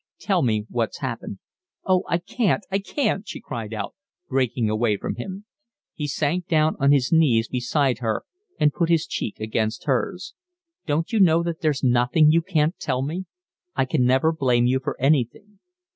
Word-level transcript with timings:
"Tell 0.19 0.41
me 0.41 0.65
what's 0.67 0.97
happened." 0.97 1.37
"Oh, 1.85 2.01
I 2.09 2.17
can't, 2.17 2.65
I 2.71 2.79
can't," 2.79 3.27
she 3.27 3.39
cried 3.39 3.71
out, 3.71 3.93
breaking 4.27 4.67
away 4.67 4.97
from 4.97 5.13
him. 5.17 5.45
He 5.93 6.07
sank 6.07 6.47
down 6.47 6.75
on 6.79 6.91
his 6.91 7.11
knees 7.11 7.47
beside 7.47 7.99
her 7.99 8.23
and 8.59 8.73
put 8.73 8.89
his 8.89 9.05
cheek 9.05 9.39
against 9.39 9.83
hers. 9.83 10.33
"Don't 10.87 11.13
you 11.13 11.19
know 11.19 11.43
that 11.43 11.61
there's 11.61 11.83
nothing 11.83 12.31
you 12.31 12.41
can't 12.41 12.75
tell 12.79 13.03
me? 13.03 13.25
I 13.75 13.85
can 13.85 14.03
never 14.03 14.31
blame 14.31 14.65
you 14.65 14.79
for 14.83 14.99
anything." 14.99 15.59